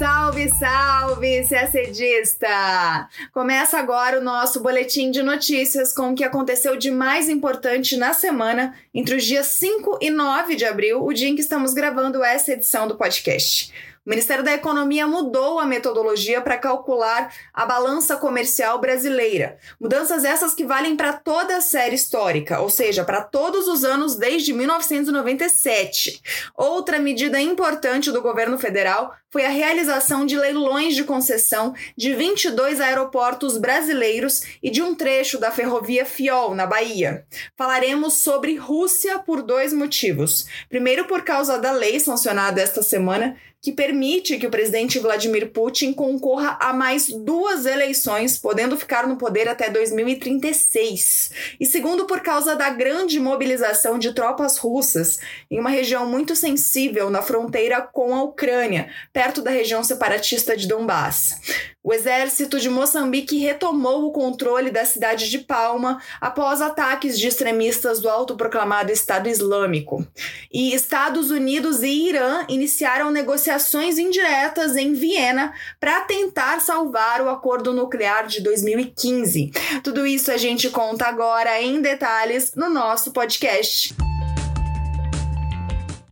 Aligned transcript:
Salve, 0.00 0.48
salve, 0.48 1.46
CACDista! 1.46 3.06
Começa 3.34 3.78
agora 3.78 4.18
o 4.18 4.24
nosso 4.24 4.60
boletim 4.60 5.10
de 5.10 5.22
notícias 5.22 5.92
com 5.92 6.12
o 6.12 6.14
que 6.14 6.24
aconteceu 6.24 6.74
de 6.74 6.90
mais 6.90 7.28
importante 7.28 7.98
na 7.98 8.14
semana, 8.14 8.74
entre 8.94 9.16
os 9.16 9.22
dias 9.22 9.44
5 9.48 9.98
e 10.00 10.08
9 10.08 10.56
de 10.56 10.64
abril, 10.64 11.04
o 11.04 11.12
dia 11.12 11.28
em 11.28 11.34
que 11.34 11.42
estamos 11.42 11.74
gravando 11.74 12.24
essa 12.24 12.52
edição 12.54 12.88
do 12.88 12.96
podcast. 12.96 13.74
O 14.10 14.12
Ministério 14.12 14.42
da 14.42 14.52
Economia 14.52 15.06
mudou 15.06 15.60
a 15.60 15.64
metodologia 15.64 16.40
para 16.40 16.58
calcular 16.58 17.32
a 17.54 17.64
balança 17.64 18.16
comercial 18.16 18.80
brasileira. 18.80 19.56
Mudanças 19.80 20.24
essas 20.24 20.52
que 20.52 20.64
valem 20.64 20.96
para 20.96 21.12
toda 21.12 21.58
a 21.58 21.60
série 21.60 21.94
histórica, 21.94 22.58
ou 22.58 22.68
seja, 22.68 23.04
para 23.04 23.22
todos 23.22 23.68
os 23.68 23.84
anos 23.84 24.16
desde 24.16 24.52
1997. 24.52 26.20
Outra 26.56 26.98
medida 26.98 27.40
importante 27.40 28.10
do 28.10 28.20
governo 28.20 28.58
federal 28.58 29.14
foi 29.30 29.46
a 29.46 29.48
realização 29.48 30.26
de 30.26 30.36
leilões 30.36 30.96
de 30.96 31.04
concessão 31.04 31.72
de 31.96 32.12
22 32.12 32.80
aeroportos 32.80 33.56
brasileiros 33.56 34.42
e 34.60 34.70
de 34.70 34.82
um 34.82 34.92
trecho 34.92 35.38
da 35.38 35.52
ferrovia 35.52 36.04
Fiol, 36.04 36.52
na 36.52 36.66
Bahia. 36.66 37.24
Falaremos 37.56 38.14
sobre 38.14 38.56
Rússia 38.56 39.20
por 39.20 39.40
dois 39.40 39.72
motivos. 39.72 40.46
Primeiro, 40.68 41.04
por 41.04 41.22
causa 41.22 41.60
da 41.60 41.70
lei 41.70 42.00
sancionada 42.00 42.60
esta 42.60 42.82
semana 42.82 43.36
que 43.62 43.72
permite 43.72 44.38
que 44.38 44.46
o 44.46 44.50
presidente 44.50 44.98
Vladimir 44.98 45.50
Putin 45.50 45.92
concorra 45.92 46.56
a 46.60 46.72
mais 46.72 47.08
duas 47.08 47.66
eleições, 47.66 48.38
podendo 48.38 48.76
ficar 48.76 49.06
no 49.06 49.16
poder 49.16 49.48
até 49.48 49.68
2036. 49.68 51.30
E 51.60 51.66
segundo, 51.66 52.06
por 52.06 52.20
causa 52.20 52.56
da 52.56 52.70
grande 52.70 53.20
mobilização 53.20 53.98
de 53.98 54.14
tropas 54.14 54.56
russas 54.56 55.18
em 55.50 55.60
uma 55.60 55.68
região 55.68 56.06
muito 56.06 56.34
sensível 56.34 57.10
na 57.10 57.20
fronteira 57.20 57.82
com 57.82 58.14
a 58.14 58.22
Ucrânia, 58.22 58.88
perto 59.12 59.42
da 59.42 59.50
região 59.50 59.84
separatista 59.84 60.56
de 60.56 60.66
Donbass. 60.66 61.38
O 61.82 61.94
exército 61.94 62.60
de 62.60 62.68
Moçambique 62.68 63.38
retomou 63.38 64.06
o 64.06 64.12
controle 64.12 64.70
da 64.70 64.84
cidade 64.84 65.30
de 65.30 65.38
Palma 65.38 66.00
após 66.20 66.60
ataques 66.60 67.18
de 67.18 67.26
extremistas 67.26 68.00
do 68.00 68.08
autoproclamado 68.08 68.92
Estado 68.92 69.30
Islâmico. 69.30 70.06
E 70.52 70.74
Estados 70.74 71.30
Unidos 71.30 71.82
e 71.82 72.08
Irã 72.08 72.44
iniciaram 72.50 73.10
negociações 73.10 73.49
indiretas 73.98 74.76
em 74.76 74.92
Viena 74.92 75.52
para 75.78 76.00
tentar 76.02 76.60
salvar 76.60 77.20
o 77.22 77.28
acordo 77.28 77.72
nuclear 77.72 78.26
de 78.26 78.40
2015. 78.42 79.50
Tudo 79.82 80.06
isso 80.06 80.30
a 80.30 80.36
gente 80.36 80.68
conta 80.70 81.06
agora 81.06 81.60
em 81.60 81.80
detalhes 81.80 82.54
no 82.54 82.68
nosso 82.68 83.12
podcast. 83.12 83.94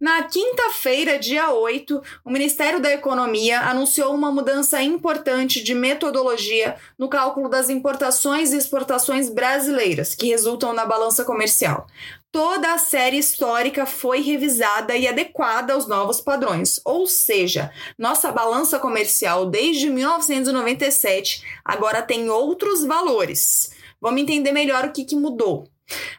Na 0.01 0.23
quinta-feira, 0.23 1.19
dia 1.19 1.51
8, 1.51 2.01
o 2.25 2.31
Ministério 2.31 2.81
da 2.81 2.93
Economia 2.93 3.61
anunciou 3.63 4.15
uma 4.15 4.31
mudança 4.31 4.81
importante 4.81 5.61
de 5.61 5.75
metodologia 5.75 6.77
no 6.97 7.09
cálculo 7.09 7.49
das 7.49 7.69
importações 7.69 8.53
e 8.53 8.57
exportações 8.57 9.29
brasileiras, 9.29 10.15
que 10.15 10.29
resultam 10.29 10.73
na 10.73 10.87
balança 10.87 11.25
comercial. 11.25 11.89
Toda 12.31 12.75
a 12.75 12.79
série 12.79 13.17
histórica 13.17 13.87
foi 13.87 14.21
revisada 14.21 14.95
e 14.95 15.09
adequada 15.09 15.73
aos 15.73 15.89
novos 15.89 16.21
padrões, 16.21 16.79
ou 16.85 17.07
seja, 17.07 17.73
nossa 17.99 18.31
balança 18.31 18.79
comercial 18.79 19.47
desde 19.47 19.89
1997 19.89 21.43
agora 21.65 22.03
tem 22.03 22.29
outros 22.29 22.85
valores. 22.85 23.71
Vamos 23.99 24.21
entender 24.21 24.53
melhor 24.53 24.85
o 24.85 24.93
que, 24.93 25.07
que 25.07 25.17
mudou. 25.17 25.69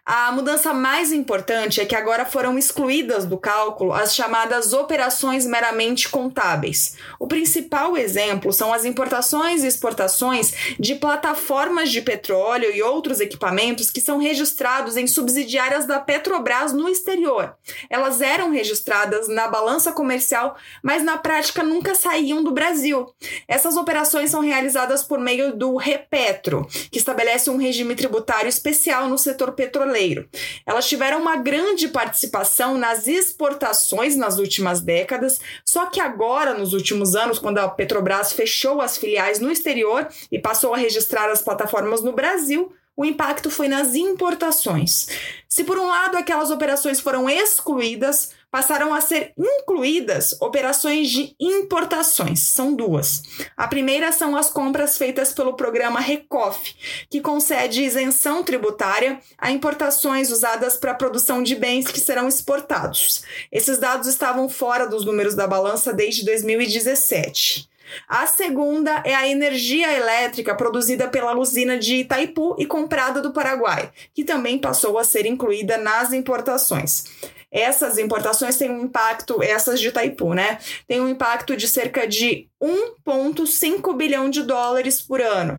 A 0.06 0.32
mudança 0.32 0.74
mais 0.74 1.12
importante 1.12 1.80
é 1.80 1.86
que 1.86 1.96
agora 1.96 2.26
foram 2.26 2.58
excluídas 2.58 3.26
do 3.26 3.38
cálculo 3.38 3.94
as 3.94 4.16
chamadas 4.16 4.74
operações 4.74 5.46
meramente 5.46 6.10
contábeis. 6.10 6.96
O 7.20 7.28
principal 7.28 7.96
exemplo 7.96 8.52
são 8.52 8.74
as 8.74 8.86
importações 8.86 9.64
e 9.64 9.68
exportações 9.68 10.54
de 10.80 10.96
plataformas 10.96 11.92
de 11.92 12.02
petróleo 12.02 12.74
e 12.74 12.82
outros 12.82 13.20
equipamentos 13.20 13.92
que 13.92 14.02
são 14.02 14.18
registrados 14.18 14.98
em 14.98 15.06
subsidiárias 15.06 15.86
da 15.86 16.00
Petrobras 16.00 16.74
no 16.74 16.90
exterior. 16.90 17.56
Elas 17.88 18.20
eram 18.20 18.50
registradas 18.50 19.28
na 19.28 19.48
balança 19.48 19.92
comercial, 19.92 20.58
mas 20.82 21.04
na 21.04 21.18
prática 21.18 21.62
nunca 21.62 21.94
saíam 21.94 22.44
do 22.44 22.52
Brasil. 22.52 23.14
Essas 23.48 23.78
operações 23.78 24.32
são 24.32 24.42
realizadas 24.42 25.04
por 25.04 25.20
meio 25.20 25.56
do 25.56 25.76
Repetro, 25.76 26.68
que 26.92 26.98
estabelece 26.98 27.50
um 27.50 27.58
regime 27.58 27.94
tributário 27.96 28.50
especial 28.50 29.08
no 29.08 29.18
setor 29.18 29.52
petroleiro. 29.60 30.26
Elas 30.66 30.88
tiveram 30.88 31.20
uma 31.20 31.36
grande 31.36 31.90
participação 31.90 32.78
nas 32.78 33.08
exportações 33.08 34.16
nas 34.16 34.38
últimas 34.40 34.80
décadas, 34.80 35.42
só 35.66 35.88
que 35.88 36.00
agora, 36.00 36.54
nos 36.54 36.72
últimos 36.72 37.14
anos, 37.14 37.40
quando 37.40 37.58
a 37.58 37.68
Petrobras 37.68 38.32
fechou 38.32 38.80
as 38.80 38.98
filiais 38.98 39.42
no 39.42 39.52
exterior 39.52 40.08
e 40.32 40.40
passou 40.40 40.74
a 40.74 40.78
registrar 40.78 41.30
as 41.30 41.42
plataformas 41.42 42.02
no 42.02 42.14
Brasil, 42.14 42.72
o 43.00 43.06
impacto 43.06 43.50
foi 43.50 43.70
nas 43.70 43.96
importações. 43.96 45.08
Se 45.48 45.64
por 45.64 45.80
um 45.80 45.88
lado 45.88 46.18
aquelas 46.18 46.52
operações 46.52 47.00
foram 47.00 47.30
excluídas, 47.30 48.32
passaram 48.52 48.94
a 48.94 49.00
ser 49.00 49.32
incluídas 49.38 50.36
operações 50.42 51.10
de 51.10 51.34
importações. 51.40 52.42
São 52.42 52.76
duas. 52.76 53.22
A 53.56 53.70
primeira 53.70 54.12
são 54.12 54.36
as 54.36 54.50
compras 54.50 54.98
feitas 54.98 55.32
pelo 55.32 55.54
programa 55.56 56.02
RECOF, 56.02 56.76
que 57.10 57.22
concede 57.22 57.86
isenção 57.86 58.44
tributária 58.44 59.22
a 59.38 59.50
importações 59.50 60.30
usadas 60.30 60.76
para 60.76 60.92
a 60.92 60.96
produção 60.96 61.42
de 61.42 61.56
bens 61.56 61.88
que 61.88 62.02
serão 62.02 62.28
exportados. 62.28 63.24
Esses 63.50 63.78
dados 63.78 64.10
estavam 64.10 64.50
fora 64.50 64.86
dos 64.86 65.06
números 65.06 65.36
da 65.36 65.48
balança 65.48 65.94
desde 65.94 66.26
2017. 66.26 67.69
A 68.08 68.28
segunda 68.28 69.02
é 69.06 69.14
a 69.14 69.28
energia 69.28 69.92
elétrica 69.94 70.56
produzida 70.56 71.08
pela 71.08 71.38
usina 71.38 71.78
de 71.78 71.98
Itaipu 71.98 72.56
e 72.58 72.66
comprada 72.66 73.22
do 73.22 73.34
Paraguai, 73.34 73.92
que 74.14 74.24
também 74.24 74.58
passou 74.58 74.98
a 74.98 75.04
ser 75.04 75.26
incluída 75.26 75.78
nas 75.78 76.14
importações 76.14 77.06
essas 77.52 77.98
importações 77.98 78.58
têm 78.58 78.70
um 78.70 78.84
impacto, 78.84 79.42
essas 79.42 79.80
de 79.80 79.88
Itaipu, 79.88 80.34
né? 80.34 80.60
Tem 80.88 81.02
um 81.02 81.10
impacto 81.10 81.56
de 81.56 81.68
cerca 81.68 82.08
de 82.08 82.48
1,5 82.62 83.96
bilhão 83.96 84.30
de 84.30 84.44
dólares 84.44 85.02
por 85.02 85.20
ano. 85.20 85.56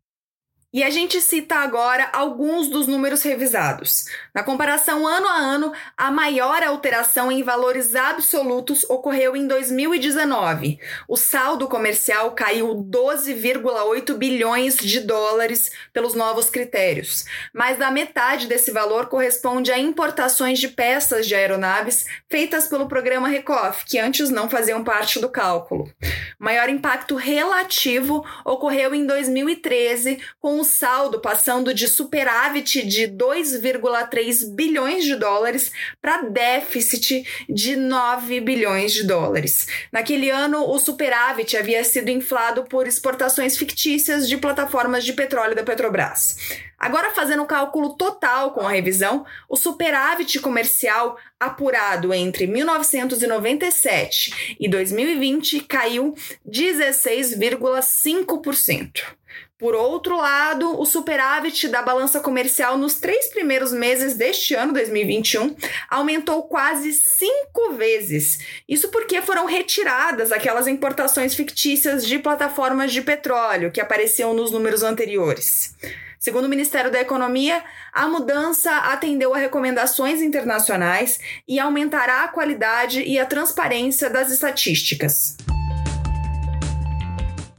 E 0.73 0.85
a 0.85 0.91
gente 0.91 1.21
cita 1.21 1.57
agora 1.57 2.09
alguns 2.13 2.69
dos 2.69 2.87
números 2.87 3.25
revisados. 3.25 4.05
Na 4.33 4.45
comparação 4.45 5.05
ano 5.05 5.27
a 5.27 5.37
ano, 5.37 5.73
a 5.97 6.13
maior 6.13 6.63
alteração 6.63 7.33
em 7.33 7.43
valores 7.43 7.97
absolutos 7.97 8.89
ocorreu 8.89 9.35
em 9.35 9.49
2019. 9.49 10.79
O 11.09 11.17
saldo 11.17 11.67
comercial 11.67 12.31
caiu 12.37 12.69
12,8 12.89 14.15
bilhões 14.15 14.77
de 14.77 15.01
dólares 15.01 15.73
pelos 15.93 16.15
novos 16.15 16.49
critérios. 16.49 17.25
Mais 17.53 17.77
da 17.77 17.91
metade 17.91 18.47
desse 18.47 18.71
valor 18.71 19.07
corresponde 19.07 19.73
a 19.73 19.79
importações 19.79 20.61
de 20.61 20.69
peças 20.69 21.27
de 21.27 21.35
aeronaves 21.35 22.07
feitas 22.29 22.69
pelo 22.69 22.87
programa 22.87 23.27
Recoff, 23.27 23.85
que 23.85 23.99
antes 23.99 24.31
não 24.31 24.49
faziam 24.49 24.85
parte 24.85 25.19
do 25.19 25.29
cálculo. 25.29 25.93
O 26.39 26.45
maior 26.45 26.69
impacto 26.69 27.17
relativo 27.17 28.25
ocorreu 28.45 28.95
em 28.95 29.05
2013, 29.05 30.21
com 30.41 30.60
o 30.61 30.65
saldo 30.65 31.21
passando 31.21 31.73
de 31.73 31.89
superávit 31.89 32.87
de 32.87 33.09
2,3 33.09 34.55
bilhões 34.55 35.05
de 35.05 35.17
dólares 35.17 35.73
para 36.01 36.23
déficit 36.23 37.27
de 37.49 37.77
9 37.77 38.41
bilhões 38.41 38.93
de 38.93 39.05
dólares. 39.05 39.67
Naquele 39.91 40.29
ano, 40.29 40.69
o 40.69 40.79
superávit 40.79 41.57
havia 41.57 41.83
sido 41.83 42.11
inflado 42.11 42.65
por 42.65 42.87
exportações 42.87 43.57
fictícias 43.57 44.29
de 44.29 44.37
plataformas 44.37 45.03
de 45.05 45.15
petróleo 45.15 45.57
da 45.57 45.63
Petrobras. 45.63 46.37
Agora, 46.79 47.11
fazendo 47.11 47.43
o 47.43 47.47
cálculo 47.47 47.95
total 47.95 48.53
com 48.53 48.61
a 48.61 48.71
revisão, 48.71 49.27
o 49.49 49.57
superávit 49.57 50.39
comercial 50.41 51.17
apurado 51.39 52.13
entre 52.15 52.47
1997 52.47 54.57
e 54.59 54.67
2020 54.67 55.61
caiu 55.61 56.15
16,5%. 56.49 59.21
Por 59.59 59.75
outro 59.75 60.17
lado, 60.17 60.81
o 60.81 60.87
superávit 60.87 61.69
da 61.69 61.83
balança 61.83 62.19
comercial 62.19 62.79
nos 62.79 62.95
três 62.95 63.29
primeiros 63.29 63.73
meses 63.73 64.17
deste 64.17 64.55
ano, 64.55 64.73
2021, 64.73 65.55
aumentou 65.91 66.45
quase 66.45 66.93
cinco 66.93 67.75
vezes. 67.75 68.39
Isso 68.67 68.89
porque 68.89 69.21
foram 69.21 69.45
retiradas 69.45 70.33
aquelas 70.33 70.67
importações 70.67 71.35
fictícias 71.35 72.07
de 72.07 72.19
plataformas 72.19 72.91
de 72.93 73.03
petróleo 73.03 73.71
que 73.71 73.81
apareciam 73.81 74.33
nos 74.33 74.51
números 74.51 74.83
anteriores. 74.83 75.77
Segundo 76.19 76.45
o 76.45 76.49
Ministério 76.49 76.91
da 76.91 77.01
Economia, 77.01 77.65
a 77.93 78.07
mudança 78.07 78.71
atendeu 78.71 79.35
a 79.35 79.39
recomendações 79.39 80.21
internacionais 80.21 81.19
e 81.49 81.59
aumentará 81.59 82.25
a 82.25 82.29
qualidade 82.29 83.03
e 83.03 83.19
a 83.19 83.25
transparência 83.25 84.11
das 84.11 84.31
estatísticas. 84.31 85.37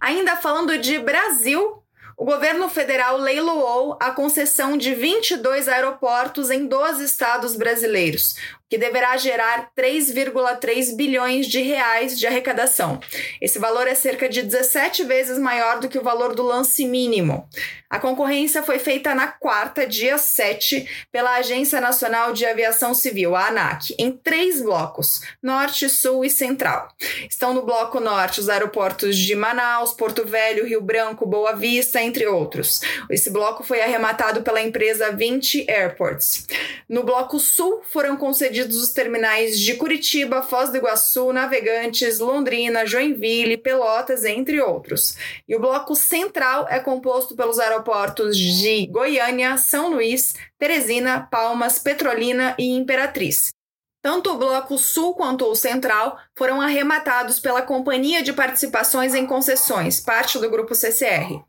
Ainda 0.01 0.35
falando 0.35 0.79
de 0.79 0.97
Brasil, 0.97 1.83
o 2.17 2.25
governo 2.25 2.67
federal 2.67 3.17
leiloou 3.17 3.99
a 4.01 4.09
concessão 4.09 4.75
de 4.75 4.95
22 4.95 5.67
aeroportos 5.67 6.49
em 6.49 6.65
12 6.65 7.03
estados 7.03 7.55
brasileiros. 7.55 8.35
Que 8.71 8.77
deverá 8.77 9.17
gerar 9.17 9.69
3,3 9.77 10.95
bilhões 10.95 11.45
de 11.45 11.61
reais 11.61 12.17
de 12.17 12.25
arrecadação. 12.25 13.01
Esse 13.41 13.59
valor 13.59 13.85
é 13.85 13.93
cerca 13.93 14.29
de 14.29 14.41
17 14.41 15.03
vezes 15.03 15.37
maior 15.37 15.81
do 15.81 15.89
que 15.89 15.99
o 15.99 16.03
valor 16.03 16.33
do 16.33 16.41
lance 16.41 16.85
mínimo. 16.85 17.45
A 17.91 17.99
concorrência 17.99 18.63
foi 18.63 18.79
feita 18.79 19.13
na 19.13 19.27
quarta, 19.27 19.85
dia 19.85 20.17
7, 20.17 20.87
pela 21.11 21.35
Agência 21.35 21.81
Nacional 21.81 22.31
de 22.31 22.45
Aviação 22.45 22.93
Civil, 22.93 23.35
a 23.35 23.47
ANAC, 23.47 23.93
em 23.99 24.09
três 24.13 24.61
blocos: 24.61 25.19
Norte, 25.43 25.89
Sul 25.89 26.23
e 26.23 26.29
Central. 26.29 26.87
Estão 27.29 27.53
no 27.53 27.63
bloco 27.63 27.99
Norte 27.99 28.39
os 28.39 28.47
aeroportos 28.47 29.17
de 29.17 29.35
Manaus, 29.35 29.91
Porto 29.91 30.25
Velho, 30.25 30.65
Rio 30.65 30.79
Branco, 30.79 31.25
Boa 31.25 31.53
Vista, 31.53 32.01
entre 32.01 32.25
outros. 32.25 32.79
Esse 33.09 33.29
bloco 33.29 33.61
foi 33.61 33.81
arrematado 33.81 34.41
pela 34.41 34.61
empresa 34.61 35.11
20 35.11 35.69
Airports. 35.69 36.47
No 36.87 37.03
bloco 37.03 37.37
Sul 37.37 37.81
foram 37.91 38.15
concedidos 38.15 38.60
os 38.69 38.91
terminais 38.91 39.59
de 39.59 39.75
Curitiba, 39.75 40.41
Foz 40.41 40.69
do 40.69 40.77
Iguaçu, 40.77 41.31
Navegantes, 41.31 42.19
Londrina, 42.19 42.85
Joinville, 42.85 43.57
Pelotas, 43.57 44.25
entre 44.25 44.61
outros. 44.61 45.15
E 45.47 45.55
o 45.55 45.59
bloco 45.59 45.95
Central 45.95 46.67
é 46.69 46.79
composto 46.79 47.35
pelos 47.35 47.59
aeroportos 47.59 48.37
de 48.37 48.87
Goiânia, 48.87 49.57
São 49.57 49.91
Luís, 49.91 50.33
Teresina, 50.57 51.27
Palmas, 51.31 51.79
Petrolina 51.79 52.55
e 52.57 52.69
Imperatriz. 52.75 53.51
Tanto 54.01 54.31
o 54.31 54.37
Bloco 54.37 54.79
Sul 54.79 55.13
quanto 55.13 55.45
o 55.45 55.55
Central 55.55 56.17
foram 56.35 56.59
arrematados 56.59 57.39
pela 57.39 57.61
Companhia 57.61 58.23
de 58.23 58.33
Participações 58.33 59.13
em 59.13 59.27
Concessões, 59.27 59.99
parte 59.99 60.39
do 60.39 60.49
Grupo 60.49 60.73
CCR. 60.73 61.39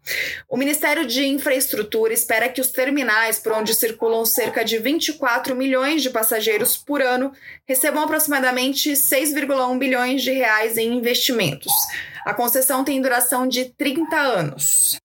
O 0.47 0.59
Ministério 0.59 1.07
de 1.07 1.27
Infraestrutura 1.27 2.13
espera 2.13 2.51
que 2.51 2.61
os 2.61 2.71
terminais, 2.71 3.39
por 3.39 3.53
onde 3.53 3.75
circulam 3.75 4.27
cerca 4.27 4.63
de 4.63 4.77
24 4.77 5.57
milhões 5.57 6.03
de 6.03 6.11
passageiros 6.11 6.77
por 6.77 7.01
ano, 7.01 7.33
recebam 7.67 8.03
aproximadamente 8.03 8.93
6,1 8.93 9.79
bilhões 9.79 10.23
de 10.23 10.33
reais 10.33 10.77
em 10.77 10.93
investimentos. 10.93 11.73
A 12.27 12.35
concessão 12.35 12.85
tem 12.85 13.01
duração 13.01 13.49
de 13.49 13.65
30 13.77 14.17
anos. 14.17 15.01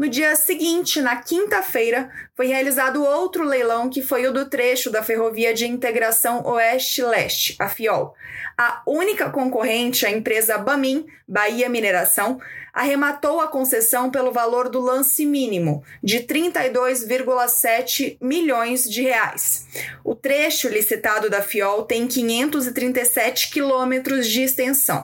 No 0.00 0.08
dia 0.08 0.34
seguinte, 0.34 1.02
na 1.02 1.16
quinta-feira, 1.16 2.10
foi 2.34 2.46
realizado 2.46 3.04
outro 3.04 3.44
leilão 3.44 3.90
que 3.90 4.00
foi 4.00 4.26
o 4.26 4.32
do 4.32 4.48
trecho 4.48 4.88
da 4.90 5.02
Ferrovia 5.02 5.52
de 5.52 5.66
Integração 5.66 6.42
Oeste-Leste, 6.46 7.54
a 7.58 7.68
FIOL. 7.68 8.14
A 8.56 8.80
única 8.86 9.28
concorrente, 9.28 10.06
a 10.06 10.10
empresa 10.10 10.56
Bamin, 10.56 11.04
Bahia 11.28 11.68
Mineração, 11.68 12.40
arrematou 12.72 13.42
a 13.42 13.48
concessão 13.48 14.10
pelo 14.10 14.32
valor 14.32 14.70
do 14.70 14.80
lance 14.80 15.26
mínimo, 15.26 15.84
de 16.02 16.20
32,7 16.20 18.16
milhões 18.22 18.88
de 18.88 19.02
reais. 19.02 19.66
O 20.02 20.14
trecho 20.14 20.66
licitado 20.70 21.28
da 21.28 21.42
FIOL 21.42 21.82
tem 21.82 22.06
537 22.06 23.50
quilômetros 23.50 24.26
de 24.26 24.40
extensão. 24.40 25.02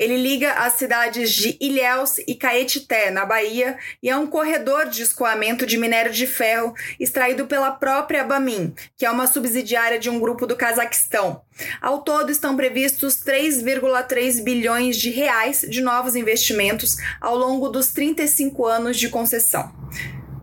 Ele 0.00 0.16
liga 0.16 0.54
as 0.54 0.72
cidades 0.72 1.30
de 1.30 1.58
Ilhéus 1.60 2.16
e 2.26 2.34
Caetité, 2.34 3.10
na 3.10 3.26
Bahia, 3.26 3.76
e 4.02 4.08
é 4.08 4.16
um 4.16 4.26
corredor 4.26 4.88
de 4.88 5.02
escoamento 5.02 5.66
de 5.66 5.76
minério 5.76 6.10
de 6.10 6.26
ferro 6.26 6.72
extraído 6.98 7.46
pela 7.46 7.70
própria 7.70 8.24
Bamin, 8.24 8.74
que 8.96 9.04
é 9.04 9.10
uma 9.10 9.26
subsidiária 9.26 9.98
de 9.98 10.08
um 10.08 10.18
grupo 10.18 10.46
do 10.46 10.56
Cazaquistão. 10.56 11.42
Ao 11.82 12.00
todo 12.00 12.32
estão 12.32 12.56
previstos 12.56 13.22
3,3 13.22 14.42
bilhões 14.42 14.96
de 14.96 15.10
reais 15.10 15.66
de 15.68 15.82
novos 15.82 16.16
investimentos 16.16 16.96
ao 17.20 17.36
longo 17.36 17.68
dos 17.68 17.88
35 17.88 18.66
anos 18.66 18.98
de 18.98 19.10
concessão. 19.10 19.70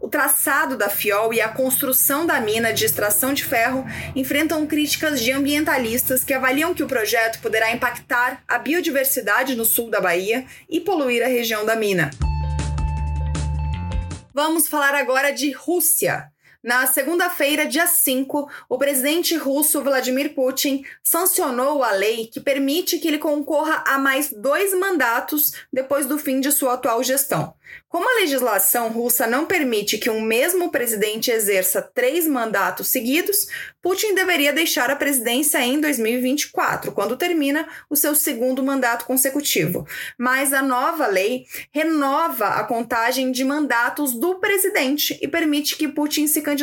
O 0.07 0.09
traçado 0.09 0.77
da 0.77 0.87
FIOL 0.87 1.33
e 1.33 1.41
a 1.41 1.49
construção 1.49 2.25
da 2.25 2.39
mina 2.39 2.71
de 2.71 2.85
extração 2.85 3.33
de 3.33 3.43
ferro 3.43 3.85
enfrentam 4.15 4.65
críticas 4.65 5.19
de 5.19 5.33
ambientalistas 5.33 6.23
que 6.23 6.33
avaliam 6.33 6.73
que 6.73 6.81
o 6.81 6.87
projeto 6.87 7.41
poderá 7.41 7.73
impactar 7.73 8.41
a 8.47 8.57
biodiversidade 8.57 9.53
no 9.53 9.65
sul 9.65 9.89
da 9.89 9.99
Bahia 9.99 10.45
e 10.69 10.79
poluir 10.79 11.21
a 11.21 11.27
região 11.27 11.65
da 11.65 11.75
mina. 11.75 12.09
Vamos 14.33 14.69
falar 14.69 14.95
agora 14.95 15.31
de 15.31 15.51
Rússia. 15.51 16.31
Na 16.67 16.85
segunda-feira, 16.85 17.65
dia 17.65 17.87
5, 17.87 18.51
o 18.67 18.77
presidente 18.77 19.37
russo 19.37 19.81
Vladimir 19.81 20.35
Putin 20.35 20.83
sancionou 21.01 21.81
a 21.81 21.91
lei 21.91 22.27
que 22.27 22.41
permite 22.41 22.99
que 22.99 23.07
ele 23.07 23.19
concorra 23.19 23.85
a 23.87 23.97
mais 23.97 24.33
dois 24.33 24.77
mandatos 24.77 25.53
depois 25.71 26.05
do 26.05 26.19
fim 26.19 26.41
de 26.41 26.51
sua 26.51 26.73
atual 26.73 27.01
gestão. 27.01 27.53
Como 27.87 28.09
a 28.09 28.21
legislação 28.21 28.89
russa 28.89 29.25
não 29.27 29.45
permite 29.45 29.97
que 29.97 30.09
um 30.09 30.21
mesmo 30.21 30.69
presidente 30.69 31.31
exerça 31.31 31.81
três 31.81 32.27
mandatos 32.27 32.87
seguidos, 32.87 33.47
Putin 33.81 34.13
deveria 34.13 34.51
deixar 34.51 34.89
a 34.89 34.95
presidência 34.95 35.59
em 35.59 35.79
2024, 35.79 36.91
quando 36.91 37.17
termina 37.17 37.67
o 37.89 37.95
seu 37.95 38.13
segundo 38.13 38.63
mandato 38.63 39.05
consecutivo. 39.05 39.87
Mas 40.17 40.53
a 40.53 40.61
nova 40.61 41.07
lei 41.07 41.45
renova 41.71 42.47
a 42.47 42.63
contagem 42.63 43.31
de 43.31 43.43
mandatos 43.43 44.13
do 44.13 44.35
presidente 44.35 45.17
e 45.21 45.27
permite 45.27 45.77
que 45.77 45.87
Putin 45.87 46.27
se 46.27 46.41
candidate 46.41 46.56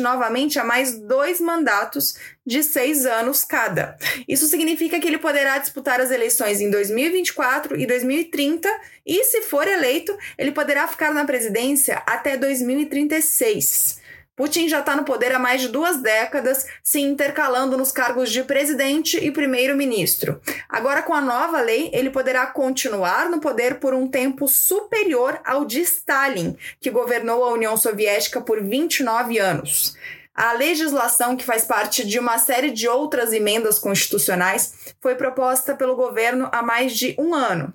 novamente 0.00 0.58
a 0.58 0.64
mais 0.64 0.98
dois 0.98 1.40
mandatos 1.40 2.16
de 2.44 2.62
seis 2.62 3.06
anos 3.06 3.44
cada. 3.44 3.96
Isso 4.26 4.46
significa 4.46 4.98
que 4.98 5.06
ele 5.06 5.18
poderá 5.18 5.58
disputar 5.58 6.00
as 6.00 6.10
eleições 6.10 6.60
em 6.60 6.70
2024 6.70 7.80
e 7.80 7.86
2030 7.86 8.68
e, 9.06 9.24
se 9.24 9.42
for 9.42 9.66
eleito, 9.66 10.16
ele 10.36 10.52
poderá 10.52 10.88
ficar 10.88 11.14
na 11.14 11.24
presidência 11.24 12.02
até 12.06 12.36
2036. 12.36 14.07
Putin 14.38 14.68
já 14.68 14.78
está 14.78 14.94
no 14.94 15.02
poder 15.02 15.34
há 15.34 15.38
mais 15.40 15.60
de 15.60 15.66
duas 15.66 16.00
décadas, 16.00 16.64
se 16.80 17.00
intercalando 17.00 17.76
nos 17.76 17.90
cargos 17.90 18.30
de 18.30 18.44
presidente 18.44 19.16
e 19.16 19.32
primeiro-ministro. 19.32 20.40
Agora, 20.68 21.02
com 21.02 21.12
a 21.12 21.20
nova 21.20 21.60
lei, 21.60 21.90
ele 21.92 22.08
poderá 22.08 22.46
continuar 22.46 23.28
no 23.28 23.40
poder 23.40 23.80
por 23.80 23.92
um 23.92 24.06
tempo 24.06 24.46
superior 24.46 25.40
ao 25.44 25.64
de 25.64 25.80
Stalin, 25.80 26.56
que 26.80 26.88
governou 26.88 27.42
a 27.42 27.52
União 27.52 27.76
Soviética 27.76 28.40
por 28.40 28.62
29 28.62 29.40
anos. 29.40 29.96
A 30.32 30.52
legislação, 30.52 31.36
que 31.36 31.44
faz 31.44 31.64
parte 31.64 32.06
de 32.06 32.16
uma 32.16 32.38
série 32.38 32.70
de 32.70 32.86
outras 32.86 33.32
emendas 33.32 33.76
constitucionais, 33.76 34.94
foi 35.00 35.16
proposta 35.16 35.74
pelo 35.74 35.96
governo 35.96 36.48
há 36.52 36.62
mais 36.62 36.96
de 36.96 37.16
um 37.18 37.34
ano. 37.34 37.74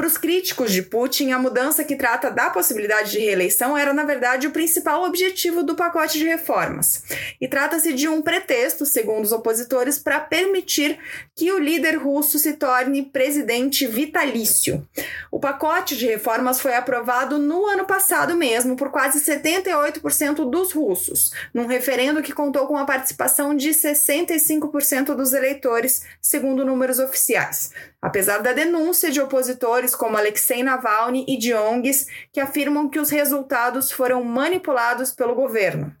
Para 0.00 0.06
os 0.06 0.16
críticos 0.16 0.72
de 0.72 0.80
Putin, 0.80 1.30
a 1.32 1.38
mudança 1.38 1.84
que 1.84 1.94
trata 1.94 2.30
da 2.30 2.48
possibilidade 2.48 3.10
de 3.10 3.18
reeleição 3.18 3.76
era, 3.76 3.92
na 3.92 4.02
verdade, 4.02 4.46
o 4.46 4.50
principal 4.50 5.04
objetivo 5.04 5.62
do 5.62 5.74
pacote 5.74 6.18
de 6.18 6.24
reformas. 6.24 7.02
E 7.38 7.46
trata-se 7.46 7.92
de 7.92 8.08
um 8.08 8.22
pretexto, 8.22 8.86
segundo 8.86 9.26
os 9.26 9.30
opositores, 9.30 9.98
para 9.98 10.18
permitir 10.18 10.98
que 11.36 11.52
o 11.52 11.58
líder 11.58 11.96
russo 11.96 12.38
se 12.38 12.54
torne 12.54 13.02
presidente 13.02 13.86
vitalício. 13.86 14.88
O 15.30 15.38
pacote 15.38 15.94
de 15.94 16.06
reformas 16.06 16.62
foi 16.62 16.74
aprovado 16.74 17.38
no 17.38 17.66
ano 17.66 17.84
passado 17.84 18.34
mesmo 18.34 18.76
por 18.76 18.90
quase 18.90 19.20
78% 19.20 20.48
dos 20.48 20.72
russos, 20.72 21.30
num 21.52 21.66
referendo 21.66 22.22
que 22.22 22.32
contou 22.32 22.66
com 22.66 22.78
a 22.78 22.86
participação 22.86 23.54
de 23.54 23.68
65% 23.68 25.14
dos 25.14 25.34
eleitores, 25.34 26.04
segundo 26.22 26.64
números 26.64 26.98
oficiais. 26.98 27.70
Apesar 28.02 28.38
da 28.38 28.52
denúncia 28.52 29.10
de 29.10 29.20
opositores 29.20 29.94
como 29.94 30.16
Alexei 30.16 30.62
Navalny 30.62 31.24
e 31.28 31.36
de 31.36 31.52
ONGs 31.52 32.06
que 32.32 32.40
afirmam 32.40 32.88
que 32.88 32.98
os 32.98 33.10
resultados 33.10 33.92
foram 33.92 34.24
manipulados 34.24 35.12
pelo 35.12 35.34
governo. 35.34 35.94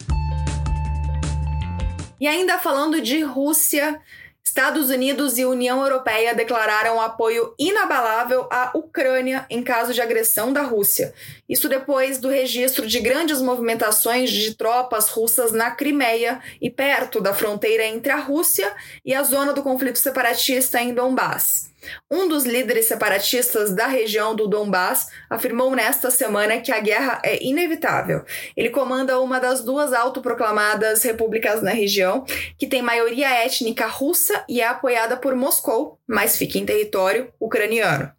E 2.20 2.26
ainda 2.26 2.58
falando 2.58 3.00
de 3.00 3.22
Rússia, 3.22 4.00
Estados 4.44 4.90
Unidos 4.90 5.38
e 5.38 5.44
União 5.44 5.80
Europeia 5.80 6.34
declararam 6.34 7.00
apoio 7.00 7.54
inabalável 7.58 8.48
à 8.50 8.72
Ucrânia 8.74 9.46
em 9.48 9.62
caso 9.62 9.94
de 9.94 10.00
agressão 10.00 10.52
da 10.52 10.62
Rússia. 10.62 11.14
Isso 11.48 11.68
depois 11.68 12.18
do 12.18 12.28
registro 12.28 12.86
de 12.86 12.98
grandes 12.98 13.40
movimentações 13.40 14.30
de 14.30 14.54
tropas 14.54 15.08
russas 15.08 15.52
na 15.52 15.70
Crimeia 15.70 16.42
e 16.60 16.68
perto 16.68 17.20
da 17.20 17.32
fronteira 17.32 17.84
entre 17.86 18.10
a 18.10 18.16
Rússia 18.16 18.74
e 19.04 19.14
a 19.14 19.22
zona 19.22 19.52
do 19.52 19.62
conflito 19.62 19.98
separatista 19.98 20.80
em 20.80 20.92
Donbass. 20.92 21.69
Um 22.10 22.28
dos 22.28 22.44
líderes 22.44 22.86
separatistas 22.86 23.72
da 23.74 23.86
região 23.86 24.34
do 24.34 24.48
Donbass 24.48 25.08
afirmou 25.28 25.70
nesta 25.74 26.10
semana 26.10 26.60
que 26.60 26.72
a 26.72 26.80
guerra 26.80 27.20
é 27.24 27.42
inevitável. 27.42 28.24
Ele 28.56 28.70
comanda 28.70 29.20
uma 29.20 29.38
das 29.38 29.62
duas 29.62 29.92
autoproclamadas 29.92 31.02
repúblicas 31.02 31.62
na 31.62 31.70
região, 31.70 32.24
que 32.58 32.66
tem 32.66 32.82
maioria 32.82 33.30
étnica 33.30 33.86
russa 33.86 34.44
e 34.48 34.60
é 34.60 34.66
apoiada 34.66 35.16
por 35.16 35.34
Moscou, 35.34 35.98
mas 36.06 36.36
fica 36.36 36.58
em 36.58 36.66
território 36.66 37.32
ucraniano. 37.38 38.10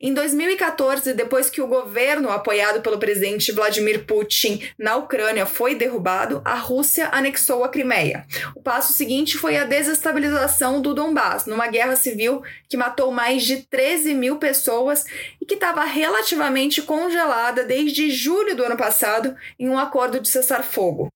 Em 0.00 0.12
2014, 0.12 1.14
depois 1.14 1.48
que 1.48 1.62
o 1.62 1.66
governo 1.66 2.30
apoiado 2.30 2.80
pelo 2.82 2.98
presidente 2.98 3.52
Vladimir 3.52 4.04
Putin 4.04 4.60
na 4.78 4.96
Ucrânia 4.96 5.46
foi 5.46 5.74
derrubado, 5.74 6.42
a 6.44 6.54
Rússia 6.54 7.08
anexou 7.12 7.64
a 7.64 7.68
Crimeia. 7.68 8.26
O 8.54 8.60
passo 8.60 8.92
seguinte 8.92 9.38
foi 9.38 9.56
a 9.56 9.64
desestabilização 9.64 10.82
do 10.82 10.92
Donbass, 10.92 11.46
numa 11.46 11.66
guerra 11.68 11.96
civil 11.96 12.42
que 12.68 12.76
matou 12.76 13.05
mais 13.10 13.44
de 13.44 13.62
13 13.62 14.14
mil 14.14 14.36
pessoas 14.38 15.04
e 15.40 15.46
que 15.46 15.54
estava 15.54 15.84
relativamente 15.84 16.82
congelada 16.82 17.64
desde 17.64 18.10
julho 18.10 18.54
do 18.54 18.64
ano 18.64 18.76
passado 18.76 19.36
em 19.58 19.68
um 19.68 19.78
acordo 19.78 20.20
de 20.20 20.28
cessar-fogo. 20.28 21.10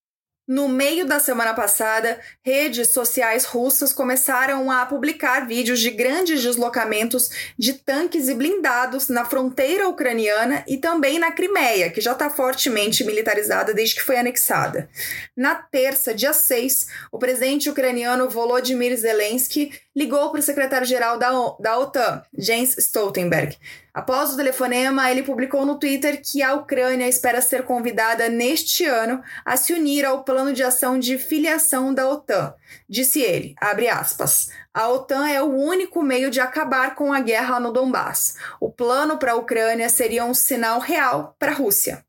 No 0.51 0.67
meio 0.67 1.05
da 1.05 1.17
semana 1.17 1.53
passada, 1.53 2.19
redes 2.43 2.89
sociais 2.89 3.45
russas 3.45 3.93
começaram 3.93 4.69
a 4.69 4.85
publicar 4.85 5.47
vídeos 5.47 5.79
de 5.79 5.89
grandes 5.91 6.41
deslocamentos 6.41 7.29
de 7.57 7.71
tanques 7.71 8.27
e 8.27 8.33
blindados 8.33 9.07
na 9.07 9.23
fronteira 9.23 9.87
ucraniana 9.87 10.61
e 10.67 10.77
também 10.77 11.17
na 11.19 11.31
Crimeia, 11.31 11.89
que 11.89 12.01
já 12.01 12.11
está 12.11 12.29
fortemente 12.29 13.01
militarizada 13.05 13.73
desde 13.73 13.95
que 13.95 14.01
foi 14.01 14.17
anexada. 14.17 14.89
Na 15.37 15.55
terça, 15.55 16.13
dia 16.13 16.33
6, 16.33 16.87
o 17.13 17.17
presidente 17.17 17.69
ucraniano 17.69 18.27
Volodymyr 18.27 18.97
Zelensky 18.97 19.71
ligou 19.95 20.29
para 20.31 20.39
o 20.39 20.43
secretário-geral 20.43 21.17
da, 21.17 21.31
da 21.59 21.77
OTAN, 21.77 22.23
Jens 22.37 22.77
Stoltenberg. 22.77 23.57
Após 23.93 24.31
o 24.31 24.37
telefonema, 24.37 25.11
ele 25.11 25.21
publicou 25.21 25.65
no 25.65 25.77
Twitter 25.77 26.21
que 26.23 26.41
a 26.41 26.53
Ucrânia 26.53 27.09
espera 27.09 27.41
ser 27.41 27.63
convidada 27.63 28.29
neste 28.29 28.85
ano 28.85 29.21
a 29.43 29.57
se 29.57 29.73
unir 29.73 30.05
ao 30.05 30.23
plano 30.23 30.53
de 30.53 30.63
ação 30.63 30.97
de 30.97 31.17
filiação 31.17 31.93
da 31.93 32.07
OTAN. 32.07 32.53
Disse 32.87 33.21
ele, 33.21 33.53
abre 33.59 33.89
aspas, 33.89 34.49
a 34.73 34.87
OTAN 34.87 35.27
é 35.27 35.41
o 35.41 35.53
único 35.53 36.01
meio 36.01 36.31
de 36.31 36.39
acabar 36.39 36.95
com 36.95 37.11
a 37.11 37.19
guerra 37.19 37.59
no 37.59 37.73
Donbass. 37.73 38.37
O 38.61 38.71
plano 38.71 39.17
para 39.17 39.33
a 39.33 39.35
Ucrânia 39.35 39.89
seria 39.89 40.23
um 40.23 40.33
sinal 40.33 40.79
real 40.79 41.35
para 41.37 41.51
a 41.51 41.55
Rússia. 41.55 42.05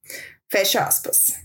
Fecha 0.48 0.84
aspas. 0.84 1.42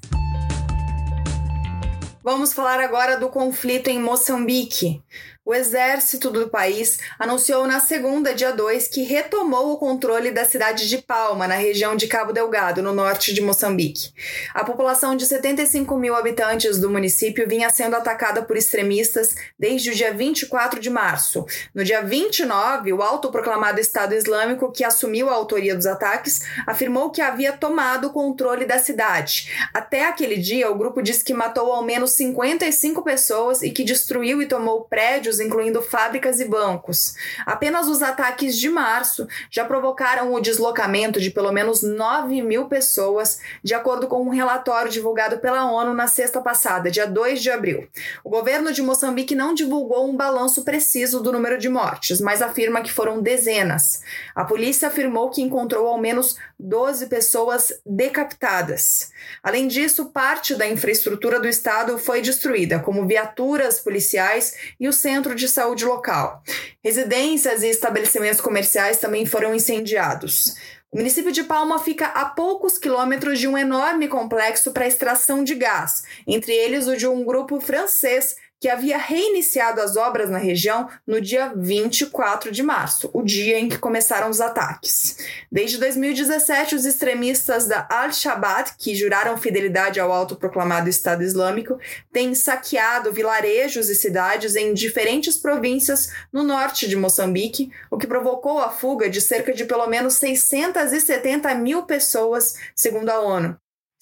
Vamos 2.29 2.51
falar 2.51 2.81
agora 2.81 3.17
do 3.17 3.29
conflito 3.29 3.87
em 3.87 4.01
Moçambique. 4.01 5.01
O 5.47 5.55
exército 5.55 6.29
do 6.29 6.49
país 6.49 6.99
anunciou 7.17 7.65
na 7.65 7.79
segunda, 7.79 8.33
dia 8.33 8.51
2, 8.51 8.89
que 8.89 9.03
retomou 9.03 9.71
o 9.71 9.77
controle 9.77 10.29
da 10.29 10.43
cidade 10.43 10.89
de 10.89 10.97
Palma, 10.97 11.47
na 11.47 11.55
região 11.55 11.95
de 11.95 12.05
Cabo 12.05 12.33
Delgado, 12.33 12.81
no 12.81 12.91
norte 12.91 13.33
de 13.33 13.39
Moçambique. 13.39 14.11
A 14.53 14.65
população 14.65 15.15
de 15.15 15.25
75 15.25 15.95
mil 15.95 16.17
habitantes 16.17 16.77
do 16.77 16.89
município 16.89 17.47
vinha 17.47 17.69
sendo 17.69 17.95
atacada 17.95 18.41
por 18.41 18.57
extremistas 18.57 19.37
desde 19.57 19.91
o 19.91 19.95
dia 19.95 20.13
24 20.13 20.81
de 20.81 20.89
março. 20.89 21.45
No 21.73 21.81
dia 21.81 22.01
29, 22.01 22.91
o 22.91 23.01
autoproclamado 23.01 23.79
Estado 23.79 24.15
Islâmico, 24.15 24.69
que 24.69 24.83
assumiu 24.83 25.29
a 25.29 25.33
autoria 25.33 25.73
dos 25.73 25.85
ataques, 25.85 26.41
afirmou 26.65 27.09
que 27.09 27.21
havia 27.21 27.53
tomado 27.53 28.07
o 28.07 28.11
controle 28.11 28.65
da 28.65 28.79
cidade. 28.79 29.49
Até 29.73 30.07
aquele 30.07 30.35
dia, 30.35 30.69
o 30.69 30.77
grupo 30.77 31.01
disse 31.01 31.23
que 31.23 31.33
matou 31.33 31.71
ao 31.71 31.85
menos 31.85 32.11
55 32.11 33.01
pessoas 33.01 33.61
e 33.61 33.71
que 33.71 33.85
destruiu 33.85 34.41
e 34.41 34.45
tomou 34.45 34.81
prédios 34.81 35.36
incluindo 35.39 35.81
fábricas 35.81 36.39
e 36.39 36.45
bancos. 36.45 37.15
Apenas 37.45 37.87
os 37.87 38.01
ataques 38.01 38.57
de 38.57 38.69
março 38.69 39.27
já 39.49 39.65
provocaram 39.65 40.33
o 40.33 40.39
deslocamento 40.39 41.19
de 41.19 41.31
pelo 41.31 41.51
menos 41.51 41.83
9 41.83 42.41
mil 42.41 42.65
pessoas, 42.65 43.39
de 43.63 43.73
acordo 43.73 44.07
com 44.07 44.21
um 44.21 44.29
relatório 44.29 44.91
divulgado 44.91 45.39
pela 45.39 45.71
ONU 45.71 45.93
na 45.93 46.07
sexta 46.07 46.41
passada, 46.41 46.91
dia 46.91 47.05
2 47.05 47.41
de 47.41 47.51
abril. 47.51 47.87
O 48.23 48.29
governo 48.29 48.71
de 48.71 48.81
Moçambique 48.81 49.35
não 49.35 49.53
divulgou 49.53 50.09
um 50.09 50.15
balanço 50.15 50.63
preciso 50.63 51.21
do 51.21 51.31
número 51.31 51.57
de 51.57 51.69
mortes, 51.69 52.19
mas 52.21 52.41
afirma 52.41 52.81
que 52.81 52.91
foram 52.91 53.21
dezenas. 53.21 54.01
A 54.35 54.43
polícia 54.43 54.87
afirmou 54.87 55.29
que 55.29 55.41
encontrou 55.41 55.87
ao 55.87 55.97
menos 55.99 56.37
12 56.59 57.07
pessoas 57.07 57.73
decapitadas. 57.85 59.11
Além 59.43 59.67
disso, 59.67 60.05
parte 60.05 60.55
da 60.55 60.67
infraestrutura 60.67 61.39
do 61.39 61.47
estado 61.47 61.97
foi 61.97 62.21
destruída, 62.21 62.79
como 62.79 63.05
viaturas 63.05 63.79
policiais 63.79 64.55
e 64.79 64.87
o 64.87 64.93
centro 64.93 65.26
centro 65.27 65.35
de 65.35 65.47
saúde 65.47 65.85
local. 65.85 66.41
Residências 66.83 67.61
e 67.63 67.67
estabelecimentos 67.67 68.39
comerciais 68.39 68.97
também 68.97 69.25
foram 69.25 69.53
incendiados. 69.53 70.55
O 70.89 70.97
município 70.97 71.33
de 71.33 71.43
Palma 71.43 71.79
fica 71.79 72.07
a 72.07 72.25
poucos 72.25 72.77
quilômetros 72.77 73.39
de 73.39 73.47
um 73.47 73.57
enorme 73.57 74.07
complexo 74.07 74.71
para 74.71 74.87
extração 74.87 75.43
de 75.43 75.53
gás, 75.53 76.03
entre 76.25 76.53
eles 76.53 76.87
o 76.87 76.95
de 76.95 77.05
um 77.05 77.25
grupo 77.25 77.59
francês 77.59 78.37
que 78.59 78.69
havia 78.69 78.97
reiniciado 78.97 79.81
as 79.81 79.95
obras 79.95 80.29
na 80.29 80.37
região 80.37 80.89
no 81.05 81.21
dia 81.21 81.53
24 81.55 82.51
de 82.51 82.63
março, 82.63 83.09
o 83.13 83.21
dia 83.21 83.59
em 83.59 83.69
que 83.69 83.77
começaram 83.77 84.29
os 84.29 84.41
ataques. 84.41 85.17
Desde 85.51 85.77
2017, 85.77 86.75
os 86.75 86.85
extremistas 86.85 87.67
da 87.67 87.87
Al-Shabaab, 87.89 88.71
que 88.77 88.95
juraram 88.95 89.37
fidelidade 89.37 89.99
ao 89.99 90.11
autoproclamado 90.11 90.89
Estado 90.89 91.23
Islâmico, 91.23 91.79
têm 92.11 92.33
saqueado 92.33 93.13
vilarejos 93.13 93.89
e 93.89 93.95
cidades 93.95 94.55
em 94.55 94.73
diferentes 94.73 95.37
províncias 95.37 96.11
no 96.33 96.43
norte 96.43 96.87
de 96.87 96.95
Moçambique, 96.95 97.71
o 97.91 97.97
que 97.97 98.07
provocou 98.07 98.59
a 98.59 98.69
fuga 98.69 99.09
de 99.09 99.21
cerca 99.21 99.53
de 99.53 99.65
pelo 99.65 99.87
menos 99.87 100.15
670 100.15 101.53
mil 101.55 101.83
pessoas, 101.83 102.55
segundo 102.75 103.09
a 103.09 103.19
ONU. 103.19 103.57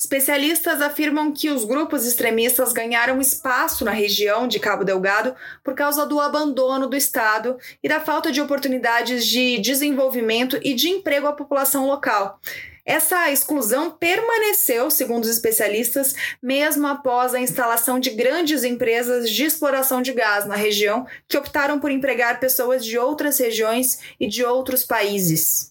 Especialistas 0.05 0.83
afirmam 0.83 1.31
que 1.31 1.49
os 1.49 1.65
grupos 1.65 2.05
extremistas 2.05 2.71
ganharam 2.71 3.19
espaço 3.19 3.83
na 3.83 3.89
região 3.89 4.47
de 4.47 4.59
Cabo 4.59 4.83
Delgado 4.83 5.35
por 5.63 5.73
causa 5.73 6.05
do 6.05 6.19
abandono 6.19 6.85
do 6.85 6.95
Estado 6.95 7.57
e 7.83 7.89
da 7.89 7.99
falta 7.99 8.31
de 8.31 8.39
oportunidades 8.39 9.25
de 9.25 9.57
desenvolvimento 9.57 10.59
e 10.61 10.75
de 10.75 10.89
emprego 10.89 11.25
à 11.25 11.33
população 11.33 11.87
local. 11.87 12.39
Essa 12.85 13.31
exclusão 13.31 13.89
permaneceu, 13.89 14.91
segundo 14.91 15.23
os 15.23 15.29
especialistas, 15.31 16.13
mesmo 16.39 16.85
após 16.85 17.33
a 17.33 17.39
instalação 17.39 17.99
de 17.99 18.11
grandes 18.11 18.63
empresas 18.63 19.27
de 19.27 19.43
exploração 19.43 20.03
de 20.03 20.13
gás 20.13 20.45
na 20.45 20.55
região 20.55 21.07
que 21.27 21.35
optaram 21.35 21.79
por 21.79 21.89
empregar 21.89 22.39
pessoas 22.39 22.85
de 22.85 22.95
outras 22.95 23.39
regiões 23.39 23.97
e 24.19 24.27
de 24.27 24.43
outros 24.43 24.83
países. 24.83 25.67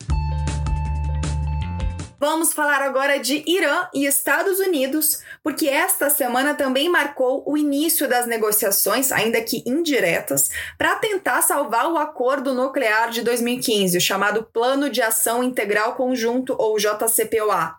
Vamos 2.27 2.55
falar 2.55 2.81
agora 2.81 3.19
de 3.19 3.45
Irã 3.47 3.87
e 3.93 4.07
Estados 4.07 4.59
Unidos, 4.59 5.21
porque 5.43 5.69
esta 5.69 6.09
semana 6.09 6.55
também 6.55 6.89
marcou 6.89 7.45
o 7.47 7.55
início 7.55 8.09
das 8.09 8.27
negociações, 8.27 9.13
ainda 9.13 9.43
que 9.43 9.63
indiretas, 9.67 10.49
para 10.79 10.97
tentar 10.97 11.43
salvar 11.43 11.87
o 11.87 11.99
acordo 11.99 12.55
nuclear 12.55 13.11
de 13.11 13.21
2015, 13.21 13.99
o 13.99 14.01
chamado 14.01 14.43
Plano 14.43 14.89
de 14.89 15.03
Ação 15.03 15.45
Integral 15.45 15.97
Conjunto, 15.97 16.57
ou 16.59 16.79
JCPOA. 16.79 17.79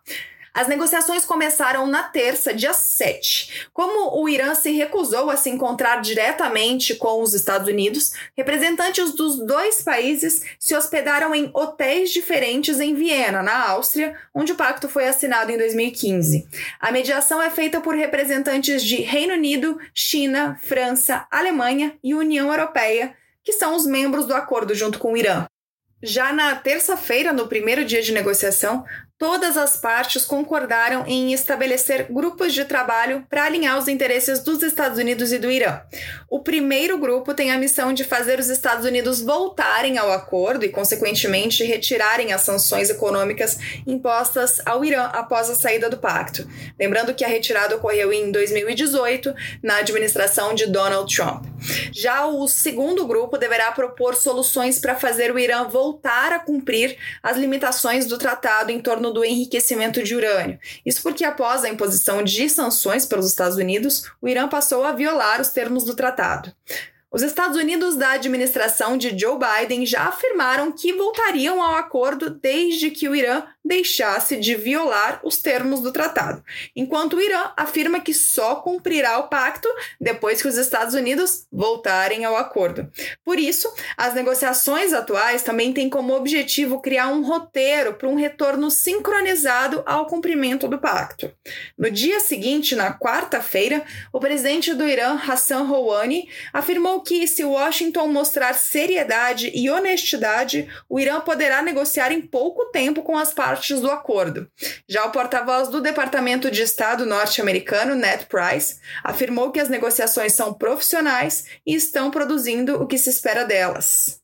As 0.56 0.70
negociações 0.70 1.26
começaram 1.26 1.86
na 1.86 2.04
terça, 2.04 2.54
dia 2.54 2.72
7. 2.72 3.68
Como 3.74 4.18
o 4.18 4.30
Irã 4.30 4.56
se 4.56 4.72
recusou 4.72 5.30
a 5.30 5.36
se 5.36 5.50
encontrar 5.50 6.00
diretamente 6.00 6.96
com 6.96 7.22
os 7.22 7.34
Estados 7.34 7.68
Unidos, 7.68 8.14
representantes 8.38 9.12
dos 9.12 9.38
dois 9.46 9.82
países 9.82 10.42
se 10.58 10.74
hospedaram 10.74 11.36
em 11.36 11.52
hotéis 11.54 12.10
diferentes 12.10 12.80
em 12.80 12.96
Viena, 12.96 13.44
na 13.44 13.68
Áustria, 13.72 14.16
onde 14.34 14.54
o 14.54 14.56
pacto 14.56 14.88
foi 14.88 15.10
assinado 15.10 15.52
em 15.52 15.58
2015. 15.58 16.48
A 16.80 16.90
mediação 16.90 17.42
é 17.42 17.50
feita 17.50 17.82
por 17.82 17.94
representantes 17.94 18.82
de 18.82 19.02
Reino 19.02 19.34
Unido, 19.34 19.78
China, 19.94 20.58
França, 20.64 21.28
Alemanha 21.30 21.98
e 22.02 22.16
União 22.16 22.50
Europeia, 22.50 23.14
que 23.44 23.52
são 23.52 23.76
os 23.76 23.86
membros 23.86 24.26
do 24.26 24.34
acordo 24.34 24.74
junto 24.74 25.00
com 25.00 25.12
o 25.12 25.18
Irã. 25.18 25.48
Já 26.02 26.32
na 26.32 26.56
terça-feira, 26.56 27.34
no 27.34 27.48
primeiro 27.48 27.84
dia 27.84 28.02
de 28.02 28.12
negociação, 28.12 28.86
todas 29.18 29.56
as 29.56 29.78
partes 29.78 30.26
concordaram 30.26 31.06
em 31.08 31.32
estabelecer 31.32 32.08
grupos 32.10 32.54
de 32.54 32.66
trabalho 32.66 33.26
para 33.30 33.46
alinhar 33.46 33.78
os 33.78 33.88
interesses 33.88 34.40
dos 34.40 34.62
Estados 34.62 34.98
Unidos 34.98 35.32
e 35.32 35.40
do 35.40 35.50
Irã. 35.50 35.80
O 36.30 36.42
primeiro 36.42 36.98
grupo 36.98 37.34
tem 37.34 37.52
a 37.52 37.58
missão 37.58 37.94
de 37.94 38.04
fazer 38.04 38.40
os 38.40 38.50
Estados 38.50 38.86
Unidos 38.86 39.22
voltarem 39.22 39.98
ao 39.98 40.12
acordo 40.12 40.66
e, 40.66 40.70
consequentemente, 40.70 41.64
retirarem 41.64 42.34
as 42.34 42.42
sanções 42.42 42.90
econômicas 42.90 43.58
impostas 43.88 44.62
ao 44.66 44.84
Irã 44.84 45.06
após 45.14 45.50
a 45.50 45.56
saída 45.56 45.90
do 45.90 45.98
pacto. 45.98 46.46
Lembrando 46.78 47.14
que 47.14 47.24
a 47.24 47.28
retirada 47.30 47.78
ocorreu 47.78 48.12
em 48.12 48.32
2018, 48.32 49.34
na 49.64 49.78
administração 49.78 50.54
de 50.54 50.68
Donald 50.68 51.14
Trump. 51.16 51.46
Já 51.92 52.26
o 52.26 52.48
segundo 52.48 53.08
grupo 53.08 53.38
deverá 53.38 53.72
propor 53.72 54.16
soluções 54.16 54.78
para 54.78 54.96
fazer 54.96 55.34
o 55.34 55.40
Irã 55.40 55.64
voltar 55.64 56.34
a 56.34 56.40
cumprir 56.40 56.98
as 57.24 57.38
limitações 57.38 58.06
do 58.06 58.18
tratado 58.18 58.72
em 58.72 58.80
torno 59.06 59.14
do 59.14 59.26
enriquecimento 59.26 60.04
de 60.04 60.16
urânio. 60.16 60.60
Isso 60.86 61.02
porque, 61.02 61.24
após 61.24 61.64
a 61.64 61.70
imposição 61.70 62.24
de 62.24 62.50
sanções 62.50 63.06
pelos 63.06 63.28
Estados 63.28 63.58
Unidos, 63.58 64.10
o 64.22 64.28
Irã 64.28 64.48
passou 64.48 64.84
a 64.84 64.92
violar 64.92 65.42
os 65.42 65.50
termos 65.50 65.84
do 65.84 65.96
tratado. 65.96 66.52
Os 67.16 67.22
Estados 67.22 67.56
Unidos 67.56 67.96
da 67.96 68.10
administração 68.10 68.98
de 68.98 69.18
Joe 69.18 69.40
Biden 69.40 69.86
já 69.86 70.02
afirmaram 70.02 70.70
que 70.74 70.92
voltariam 70.92 71.64
ao 71.64 71.76
acordo 71.76 72.30
desde 72.30 72.92
que 72.92 73.08
o 73.08 73.16
Irã 73.16 73.42
deixasse 73.64 74.36
de 74.36 74.54
violar 74.54 75.20
os 75.24 75.38
termos 75.38 75.80
do 75.80 75.92
tratado, 75.92 76.44
enquanto 76.76 77.16
o 77.16 77.22
Irã 77.22 77.52
afirma 77.58 78.00
que 78.00 78.14
só 78.14 78.58
cumprirá 78.58 79.18
o 79.18 79.28
pacto 79.28 79.68
depois 80.00 80.40
que 80.40 80.48
os 80.48 80.56
Estados 80.56 80.94
Unidos 80.94 81.48
voltarem 81.52 82.26
ao 82.26 82.36
acordo. 82.36 82.92
Por 83.24 83.40
isso, 83.40 83.74
as 83.98 84.14
negociações 84.14 84.94
atuais 84.94 85.42
também 85.42 85.74
têm 85.74 85.90
como 85.90 86.14
objetivo 86.14 86.80
criar 86.80 87.08
um 87.08 87.24
roteiro 87.24 87.94
para 87.94 88.10
um 88.10 88.16
retorno 88.16 88.70
sincronizado 88.70 89.82
ao 89.86 90.06
cumprimento 90.06 90.68
do 90.68 90.78
pacto. 90.78 91.32
No 91.76 91.90
dia 91.90 92.20
seguinte, 92.20 92.76
na 92.76 92.94
quarta-feira, 92.94 93.84
o 94.14 94.20
presidente 94.20 94.76
do 94.76 94.86
Irã, 94.86 95.18
Hassan 95.28 95.64
Rouhani, 95.64 96.30
afirmou 96.54 97.05
que, 97.06 97.28
se 97.28 97.44
Washington 97.44 98.08
mostrar 98.08 98.54
seriedade 98.56 99.52
e 99.54 99.70
honestidade, 99.70 100.68
o 100.90 101.00
Irã 101.00 101.22
poderá 101.22 101.62
negociar 101.62 102.12
em 102.12 102.22
pouco 102.22 102.66
tempo 102.66 103.04
com 103.04 103.16
as 103.18 103.32
partes 103.32 103.80
do 103.80 103.90
acordo. 103.90 104.50
Já 104.90 105.06
o 105.06 105.12
porta-voz 105.12 105.70
do 105.70 105.80
Departamento 105.80 106.50
de 106.50 106.64
Estado 106.64 107.06
norte-americano, 107.06 107.96
Ned 107.96 108.26
Price, 108.26 108.80
afirmou 109.04 109.52
que 109.52 109.60
as 109.60 109.70
negociações 109.70 110.34
são 110.34 110.54
profissionais 110.54 111.46
e 111.66 111.76
estão 111.76 112.10
produzindo 112.10 112.82
o 112.82 112.88
que 112.88 112.98
se 112.98 113.10
espera 113.10 113.46
delas. 113.46 114.20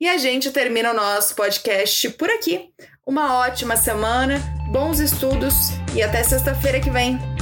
E 0.00 0.08
a 0.08 0.16
gente 0.16 0.50
termina 0.50 0.92
o 0.92 0.94
nosso 0.94 1.34
podcast 1.34 2.08
por 2.10 2.30
aqui. 2.30 2.70
Uma 3.06 3.38
ótima 3.38 3.76
semana, 3.76 4.40
bons 4.70 4.98
estudos 4.98 5.54
e 5.94 6.02
até 6.02 6.22
sexta-feira 6.22 6.80
que 6.80 6.90
vem. 6.90 7.33